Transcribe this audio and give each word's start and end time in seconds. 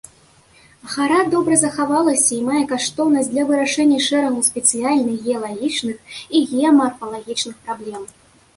Гара 0.93 1.17
добра 1.33 1.55
захавалася 1.63 2.29
і 2.37 2.39
мае 2.47 2.61
каштоўнасць 2.71 3.29
для 3.35 3.43
вырашэння 3.51 3.99
шэрагу 4.07 4.41
спецыяльных 4.49 5.15
геалагічных 5.29 5.97
і 6.35 6.45
геамарфалагічных 6.51 7.55
праблем. 7.65 8.03